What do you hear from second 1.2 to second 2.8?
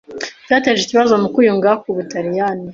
mu kwiyunga k’u Butaliyani